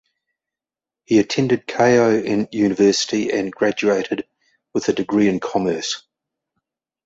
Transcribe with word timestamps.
He 1.05 1.19
attended 1.19 1.67
Keio 1.67 2.51
University 2.51 3.31
and 3.31 3.51
graduated 3.51 4.25
with 4.73 4.89
a 4.89 4.93
degree 4.93 5.27
in 5.27 5.39
Commerce. 5.39 6.01